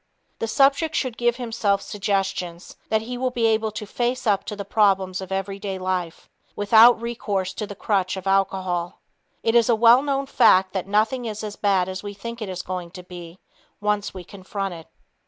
The 0.39 0.47
subject 0.47 0.95
should 0.95 1.15
give 1.15 1.35
himself 1.35 1.79
suggestions 1.83 2.75
that 2.89 3.03
he 3.03 3.19
will 3.19 3.29
be 3.29 3.45
able 3.45 3.69
to 3.73 3.85
"face 3.85 4.25
up" 4.25 4.45
to 4.45 4.55
the 4.55 4.65
problems 4.65 5.21
of 5.21 5.31
every 5.31 5.59
day 5.59 5.77
life 5.77 6.27
without 6.55 6.99
recourse 6.99 7.53
to 7.53 7.67
the 7.67 7.75
crutch 7.75 8.17
of 8.17 8.25
alcohol. 8.25 9.01
It 9.43 9.53
is 9.53 9.69
a 9.69 9.75
well 9.75 10.01
known 10.01 10.25
fact 10.25 10.73
that 10.73 10.87
nothing 10.87 11.25
is 11.25 11.43
as 11.43 11.55
bad 11.55 11.87
as 11.87 12.01
we 12.01 12.15
think 12.15 12.41
it 12.41 12.49
is 12.49 12.63
going 12.63 12.89
to 12.97 13.03
be 13.03 13.37
once 13.79 14.11
we 14.11 14.23
confront 14.23 14.73
it. 14.73 14.87